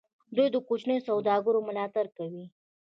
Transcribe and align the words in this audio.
دوی 0.35 0.47
د 0.51 0.55
کوچنیو 0.67 1.05
سوداګریو 1.09 1.65
ملاتړ 1.67 2.05
کوي. 2.17 2.45